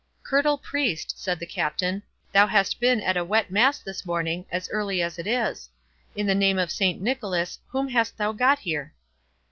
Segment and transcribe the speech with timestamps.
[0.23, 2.01] "Curtal Priest," said the Captain,
[2.33, 5.69] "thou hast been at a wet mass this morning, as early as it is.
[6.15, 8.95] In the name of Saint Nicholas, whom hast thou got here?"